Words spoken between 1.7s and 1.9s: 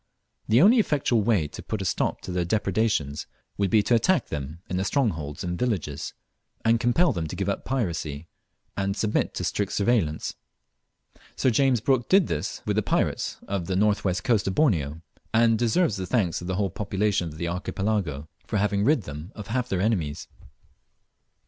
a